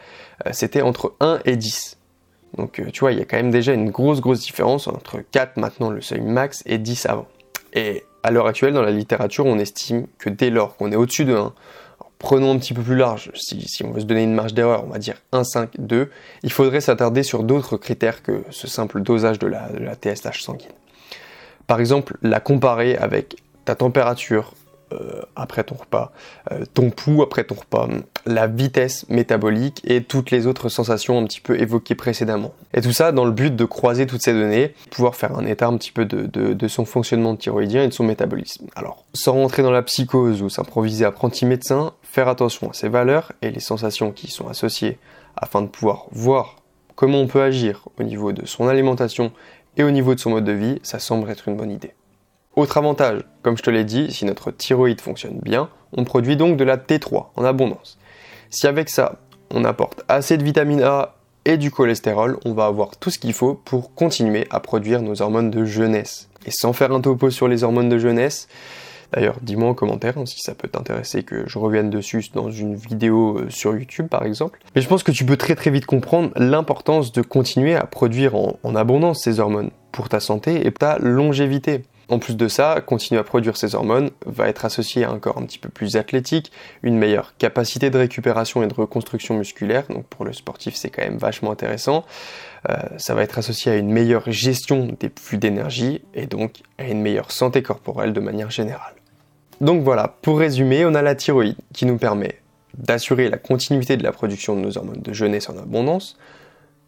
euh, 0.48 0.50
c'était 0.54 0.82
entre 0.82 1.14
1 1.20 1.42
et 1.46 1.56
10. 1.56 2.00
Donc, 2.58 2.80
euh, 2.80 2.90
tu 2.92 3.02
vois, 3.02 3.12
il 3.12 3.20
y 3.20 3.22
a 3.22 3.26
quand 3.26 3.38
même 3.38 3.52
déjà 3.52 3.74
une 3.74 3.92
grosse, 3.92 4.22
grosse 4.22 4.40
différence 4.40 4.88
entre 4.88 5.20
4 5.20 5.58
maintenant 5.58 5.92
le 5.92 6.02
seuil 6.02 6.22
max 6.22 6.64
et 6.66 6.80
10 6.80 7.06
avant. 7.06 7.28
Et 7.74 8.06
à 8.24 8.32
l'heure 8.32 8.48
actuelle, 8.48 8.74
dans 8.74 8.82
la 8.82 8.90
littérature, 8.90 9.46
on 9.46 9.60
estime 9.60 10.08
que 10.18 10.32
dès 10.32 10.50
lors 10.50 10.78
qu'on 10.78 10.92
est 10.92 10.96
au-dessus 10.96 11.26
de 11.26 11.36
1, 11.36 11.54
prenons 12.20 12.52
un 12.52 12.58
petit 12.58 12.74
peu 12.74 12.82
plus 12.82 12.96
large, 12.96 13.32
si, 13.36 13.84
on 13.84 13.92
veut 13.92 14.02
se 14.02 14.06
donner 14.06 14.24
une 14.24 14.34
marge 14.34 14.54
d'erreur, 14.54 14.84
on 14.86 14.90
va 14.90 14.98
dire 14.98 15.16
1, 15.32 15.44
5, 15.44 15.70
2, 15.80 16.10
il 16.44 16.52
faudrait 16.52 16.82
s'attarder 16.82 17.24
sur 17.24 17.44
d'autres 17.44 17.78
critères 17.78 18.24
que 18.24 18.44
ce 18.50 18.68
simple 18.68 19.02
dosage 19.02 19.40
de 19.40 19.48
la, 19.48 19.70
de 19.70 19.80
la 19.80 19.96
TSH 19.96 20.42
sanguine. 20.42 20.72
Par 21.68 21.80
exemple, 21.80 22.18
la 22.22 22.40
comparer 22.40 22.96
avec 22.98 23.36
ta 23.66 23.76
température, 23.76 24.54
euh, 24.94 25.22
après 25.36 25.64
ton 25.66 25.76
repas, 25.76 26.14
euh, 26.52 26.64
ton 26.74 26.92
pouls 26.92 27.22
après 27.22 27.44
ton 27.44 27.56
repas, 27.56 27.90
la 28.26 28.48
vitesse 28.48 29.06
métabolique 29.10 29.82
et 29.84 30.02
toutes 30.02 30.32
les 30.32 30.48
autres 30.48 30.70
sensations 30.70 31.20
un 31.20 31.26
petit 31.26 31.42
peu 31.42 31.60
évoquées 31.60 31.96
précédemment. 31.96 32.54
Et 32.74 32.82
tout 32.82 32.94
ça 32.94 33.12
dans 33.12 33.26
le 33.26 33.32
but 33.32 33.54
de 33.54 33.66
croiser 33.66 34.08
toutes 34.08 34.22
ces 34.22 34.32
données, 34.32 34.74
pouvoir 34.90 35.16
faire 35.16 35.38
un 35.38 35.46
état 35.46 35.68
un 35.68 35.76
petit 35.78 35.92
peu 35.92 36.06
de, 36.06 36.68
son 36.68 36.86
fonctionnement 36.86 37.36
thyroïdien 37.36 37.84
et 37.84 37.88
de 37.88 37.94
son 37.94 38.06
métabolisme. 38.06 38.68
Alors, 38.76 39.04
sans 39.14 39.34
rentrer 39.34 39.62
dans 39.62 39.72
la 39.72 39.84
psychose 39.84 40.42
ou 40.42 40.50
s'improviser 40.50 41.04
apprenti 41.04 41.46
médecin, 41.46 41.94
faire 42.04 42.30
attention 42.30 42.70
à 42.70 42.74
ces 42.74 42.88
valeurs 42.88 43.34
et 43.42 43.52
les 43.52 43.60
sensations 43.60 44.12
qui 44.12 44.28
y 44.28 44.32
sont 44.32 44.48
associées 44.48 45.00
afin 45.36 45.62
de 45.62 45.68
pouvoir 45.68 46.06
voir 46.12 46.58
comment 46.96 47.20
on 47.20 47.28
peut 47.28 47.42
agir 47.42 47.88
au 48.00 48.04
niveau 48.04 48.32
de 48.32 48.46
son 48.46 48.68
alimentation 48.68 49.34
et 49.76 49.84
au 49.84 49.92
niveau 49.92 50.16
de 50.16 50.20
son 50.20 50.32
mode 50.32 50.46
de 50.46 50.54
vie, 50.54 50.80
ça 50.82 51.00
semble 51.00 51.30
être 51.30 51.48
une 51.48 51.58
bonne 51.58 51.72
idée. 51.72 51.94
Autre 52.58 52.78
avantage, 52.78 53.22
comme 53.44 53.56
je 53.56 53.62
te 53.62 53.70
l'ai 53.70 53.84
dit, 53.84 54.12
si 54.12 54.26
notre 54.26 54.50
thyroïde 54.50 55.00
fonctionne 55.00 55.38
bien, 55.44 55.70
on 55.96 56.06
produit 56.06 56.36
donc 56.36 56.58
de 56.58 56.64
la 56.64 56.78
T3 56.78 57.28
en 57.36 57.46
abondance. 57.46 58.00
Si 58.50 58.66
avec 58.66 58.90
ça, 58.90 59.20
on 59.54 59.64
apporte 59.64 60.04
assez 60.08 60.38
de 60.38 60.44
vitamine 60.44 60.82
A 60.82 61.18
et 61.46 61.58
du 61.58 61.70
cholestérol, 61.70 62.40
on 62.46 62.54
va 62.54 62.66
avoir 62.66 62.98
tout 62.98 63.12
ce 63.12 63.20
qu'il 63.20 63.34
faut 63.34 63.54
pour 63.54 63.94
continuer 63.94 64.48
à 64.50 64.60
produire 64.60 65.04
nos 65.04 65.22
hormones 65.22 65.52
de 65.52 65.66
jeunesse. 65.66 66.30
Et 66.48 66.52
sans 66.52 66.74
faire 66.74 66.92
un 66.92 67.00
topo 67.00 67.30
sur 67.30 67.48
les 67.48 67.64
hormones 67.64 67.90
de 67.90 68.00
jeunesse, 68.00 68.48
D'ailleurs, 69.14 69.38
dis-moi 69.42 69.70
en 69.70 69.74
commentaire 69.74 70.18
hein, 70.18 70.26
si 70.26 70.42
ça 70.42 70.54
peut 70.54 70.68
t'intéresser 70.68 71.24
que 71.24 71.48
je 71.48 71.58
revienne 71.60 71.90
dessus 71.90 72.26
dans 72.34 72.52
une 72.52 72.76
vidéo 72.76 73.38
euh, 73.38 73.50
sur 73.50 73.74
YouTube 73.74 74.08
par 74.10 74.26
exemple. 74.26 74.60
Mais 74.76 74.82
je 74.82 74.88
pense 74.90 75.02
que 75.02 75.14
tu 75.14 75.24
peux 75.24 75.38
très 75.38 75.56
très 75.56 75.72
vite 75.72 75.86
comprendre 75.86 76.32
l'importance 76.36 77.14
de 77.14 77.22
continuer 77.22 77.74
à 77.74 77.86
produire 77.86 78.36
en 78.36 78.76
abondance 78.76 79.24
ces 79.24 79.40
hormones 79.40 79.70
pour 79.94 80.10
ta 80.10 80.20
santé 80.20 80.68
et 80.68 80.74
ta 80.74 80.98
longévité. 81.00 81.84
En 82.10 82.20
plus 82.20 82.38
de 82.38 82.48
ça, 82.48 82.80
continuer 82.86 83.20
à 83.20 83.24
produire 83.24 83.58
ces 83.58 83.76
hormones 83.76 84.12
va 84.26 84.48
être 84.48 84.64
associé 84.64 85.04
à 85.04 85.10
un 85.10 85.20
corps 85.20 85.38
un 85.38 85.46
petit 85.46 85.60
peu 85.60 85.68
plus 85.68 85.98
athlétique, 85.98 86.54
une 86.82 86.98
meilleure 86.98 87.36
capacité 87.38 87.90
de 87.90 87.98
récupération 87.98 88.64
et 88.64 88.68
de 88.68 88.74
reconstruction 88.74 89.38
musculaire, 89.38 89.84
donc 89.90 90.06
pour 90.06 90.24
le 90.24 90.32
sportif 90.32 90.76
c'est 90.76 90.90
quand 90.90 91.02
même 91.02 91.18
vachement 91.18 91.52
intéressant. 91.52 92.06
Euh, 92.70 92.76
ça 92.98 93.14
va 93.14 93.24
être 93.24 93.38
associé 93.38 93.74
à 93.74 93.76
une 93.76 93.92
meilleure 93.92 94.32
gestion 94.32 94.96
des 95.00 95.12
flux 95.20 95.38
d'énergie 95.38 96.02
et 96.14 96.28
donc 96.28 96.62
à 96.78 96.86
une 96.86 97.02
meilleure 97.02 97.32
santé 97.32 97.62
corporelle 97.62 98.14
de 98.14 98.22
manière 98.22 98.52
générale. 98.52 98.94
Donc 99.60 99.84
voilà, 99.84 100.16
pour 100.22 100.40
résumer, 100.40 100.86
on 100.86 100.96
a 100.96 101.02
la 101.02 101.16
thyroïde 101.16 101.58
qui 101.74 101.86
nous 101.86 101.98
permet 101.98 102.40
d'assurer 102.78 103.30
la 103.30 103.38
continuité 103.38 103.98
de 103.98 104.04
la 104.04 104.12
production 104.12 104.56
de 104.56 104.62
nos 104.62 104.78
hormones 104.78 105.02
de 105.02 105.14
jeunesse 105.14 105.50
en 105.50 105.58
abondance, 105.58 106.18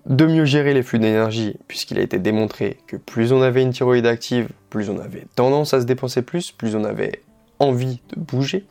de 0.10 0.26
mieux 0.26 0.46
gérer 0.46 0.74
les 0.74 0.84
flux 0.84 1.00
d'énergie, 1.00 1.56
puisqu'il 1.68 2.00
a 2.00 2.02
été 2.02 2.18
démontré 2.18 2.78
que 2.88 2.98
plus 2.98 3.32
on 3.32 3.42
avait 3.42 3.62
une 3.62 3.72
thyroïde 3.72 4.08
active, 4.08 4.50
plus 4.70 4.90
on 4.90 5.00
avait 5.00 5.26
tendance 5.36 5.74
à 5.74 5.82
se 5.82 5.86
dépenser 5.86 6.24
plus, 6.24 6.52
plus 6.52 6.76
on 6.76 6.84
avait 6.84 7.22
envie 7.60 8.02
de 8.10 8.20
bouger, 8.20 8.66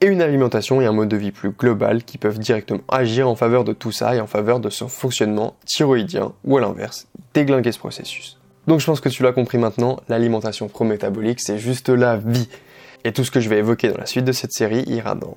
et 0.00 0.06
une 0.06 0.22
alimentation 0.22 0.80
et 0.80 0.86
un 0.86 0.92
mode 0.92 1.08
de 1.08 1.16
vie 1.16 1.32
plus 1.32 1.50
global 1.50 2.04
qui 2.04 2.18
peuvent 2.18 2.38
directement 2.38 2.80
agir 2.88 3.28
en 3.28 3.34
faveur 3.34 3.64
de 3.64 3.72
tout 3.72 3.92
ça 3.92 4.14
et 4.14 4.20
en 4.20 4.26
faveur 4.26 4.60
de 4.60 4.70
son 4.70 4.88
fonctionnement 4.88 5.56
thyroïdien, 5.66 6.32
ou 6.44 6.56
à 6.56 6.60
l'inverse, 6.60 7.06
déglinguer 7.34 7.72
ce 7.72 7.78
processus. 7.78 8.38
Donc 8.66 8.80
je 8.80 8.86
pense 8.86 9.00
que 9.00 9.08
tu 9.08 9.22
l'as 9.22 9.32
compris 9.32 9.58
maintenant, 9.58 9.98
l'alimentation 10.08 10.68
pro-métabolique, 10.68 11.40
c'est 11.40 11.58
juste 11.58 11.88
la 11.88 12.16
vie. 12.16 12.48
Et 13.04 13.12
tout 13.12 13.24
ce 13.24 13.30
que 13.30 13.40
je 13.40 13.48
vais 13.48 13.58
évoquer 13.58 13.88
dans 13.88 13.96
la 13.96 14.06
suite 14.06 14.24
de 14.24 14.32
cette 14.32 14.52
série 14.52 14.82
ira 14.86 15.14
dans 15.14 15.36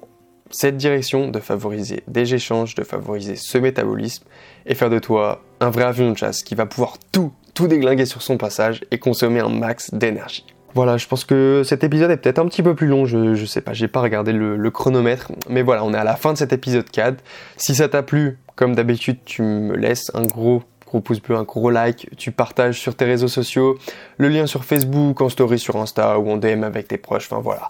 cette 0.51 0.77
direction 0.77 1.29
de 1.29 1.39
favoriser 1.39 2.03
des 2.07 2.33
échanges, 2.33 2.75
de 2.75 2.83
favoriser 2.83 3.35
ce 3.35 3.57
métabolisme 3.57 4.25
et 4.65 4.75
faire 4.75 4.89
de 4.89 4.99
toi 4.99 5.41
un 5.59 5.69
vrai 5.69 5.83
avion 5.83 6.11
de 6.11 6.17
chasse 6.17 6.43
qui 6.43 6.55
va 6.55 6.65
pouvoir 6.65 6.97
tout, 7.11 7.31
tout 7.53 7.67
déglinguer 7.67 8.05
sur 8.05 8.21
son 8.21 8.37
passage 8.37 8.81
et 8.91 8.99
consommer 8.99 9.39
un 9.39 9.49
max 9.49 9.93
d'énergie. 9.93 10.45
Voilà, 10.73 10.97
je 10.97 11.05
pense 11.07 11.25
que 11.25 11.63
cet 11.65 11.83
épisode 11.83 12.11
est 12.11 12.17
peut-être 12.17 12.39
un 12.39 12.47
petit 12.47 12.63
peu 12.63 12.75
plus 12.75 12.87
long, 12.87 13.05
je, 13.05 13.35
je 13.35 13.45
sais 13.45 13.59
pas, 13.59 13.73
j'ai 13.73 13.89
pas 13.89 13.99
regardé 13.99 14.31
le, 14.31 14.71
chronomètre, 14.71 15.29
mais 15.49 15.63
voilà, 15.63 15.83
on 15.83 15.93
est 15.93 15.97
à 15.97 16.05
la 16.05 16.15
fin 16.15 16.31
de 16.31 16.37
cet 16.37 16.53
épisode 16.53 16.89
4. 16.89 17.21
Si 17.57 17.75
ça 17.75 17.89
t'a 17.89 18.03
plu, 18.03 18.37
comme 18.55 18.73
d'habitude, 18.73 19.17
tu 19.25 19.41
me 19.41 19.75
laisses 19.75 20.11
un 20.13 20.23
gros 20.23 20.63
gros 20.91 20.99
pouce 20.99 21.21
bleu, 21.21 21.37
un 21.37 21.43
gros 21.43 21.69
like, 21.69 22.09
tu 22.17 22.31
partages 22.31 22.79
sur 22.79 22.95
tes 22.95 23.05
réseaux 23.05 23.29
sociaux, 23.29 23.77
le 24.17 24.27
lien 24.27 24.45
sur 24.45 24.65
Facebook, 24.65 25.21
en 25.21 25.29
story 25.29 25.57
sur 25.57 25.77
Insta 25.77 26.19
ou 26.19 26.29
en 26.29 26.35
DM 26.35 26.63
avec 26.63 26.89
tes 26.89 26.97
proches, 26.97 27.27
enfin 27.31 27.41
voilà. 27.41 27.69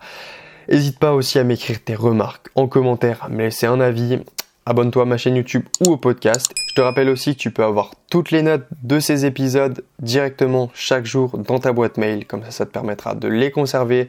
N'hésite 0.72 1.00
pas 1.00 1.14
aussi 1.14 1.38
à 1.38 1.44
m'écrire 1.44 1.84
tes 1.84 1.96
remarques 1.96 2.48
en 2.56 2.66
commentaire, 2.66 3.26
à 3.26 3.28
me 3.28 3.40
laisser 3.40 3.66
un 3.66 3.82
avis. 3.82 4.20
Abonne-toi 4.66 5.04
à 5.04 5.06
ma 5.06 5.18
chaîne 5.18 5.36
YouTube 5.36 5.66
ou 5.82 5.92
au 5.92 5.98
podcast. 5.98 6.50
Je 6.70 6.76
te 6.76 6.80
rappelle 6.80 7.10
aussi 7.10 7.36
que 7.36 7.42
tu 7.42 7.52
peux 7.52 7.66
avoir 7.66 7.92
toutes 8.10 8.32
les 8.32 8.42
notes 8.42 8.64
de 8.82 9.02
ces 9.02 9.26
épisodes 9.26 9.84
directement 10.00 10.72
chaque 10.74 11.06
jour 11.06 11.38
dans 11.38 11.60
ta 11.60 11.74
boîte 11.74 11.98
mail. 11.98 12.26
Comme 12.26 12.46
ça, 12.46 12.52
ça 12.52 12.66
te 12.66 12.72
permettra 12.72 13.16
de 13.16 13.28
les 13.28 13.52
conserver, 13.52 14.08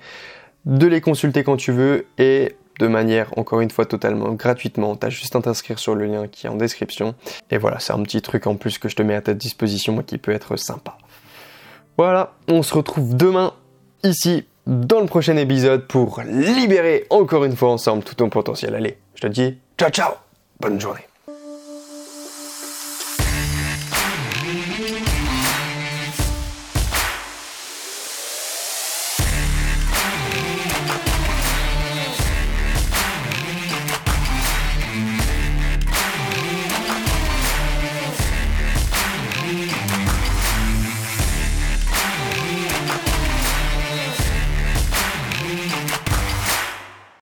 de 0.65 0.87
les 0.87 1.01
consulter 1.01 1.43
quand 1.43 1.57
tu 1.57 1.73
veux 1.73 2.07
et 2.17 2.55
de 2.79 2.87
manière, 2.87 3.37
encore 3.37 3.61
une 3.61 3.73
fois, 3.73 3.85
totalement 3.85 4.31
gratuitement. 4.31 4.95
T'as 4.95 5.11
juste 5.11 5.35
à 5.35 5.43
t'inscrire 5.43 5.81
sur 5.81 5.97
le 5.97 6.07
lien 6.07 6.29
qui 6.29 6.47
est 6.47 6.51
en 6.51 6.55
description. 6.55 7.17
Et 7.51 7.59
voilà, 7.59 7.81
c'est 7.81 7.93
un 7.93 8.03
petit 8.05 8.23
truc 8.23 8.47
en 8.47 8.55
plus 8.55 8.79
que 8.79 8.89
je 8.89 8.95
te 8.95 9.03
mets 9.03 9.17
à 9.17 9.21
ta 9.21 9.35
disposition 9.35 10.01
qui 10.05 10.17
peut 10.17 10.31
être 10.31 10.57
sympa. 10.57 10.97
Voilà, 11.99 12.35
on 12.47 12.63
se 12.63 12.73
retrouve 12.73 13.17
demain 13.17 13.53
ici 14.05 14.45
dans 14.67 15.01
le 15.01 15.07
prochain 15.07 15.37
épisode 15.37 15.87
pour 15.87 16.23
libérer 16.25 17.07
encore 17.11 17.45
une 17.45 17.57
fois 17.57 17.71
ensemble 17.71 18.05
tout 18.05 18.15
ton 18.15 18.29
potentiel. 18.29 18.75
Allez, 18.75 18.99
je 19.15 19.23
te 19.23 19.27
dis 19.27 19.59
ciao 19.79 19.91
ciao, 19.91 20.13
bonne 20.61 20.81
journée. 20.81 21.12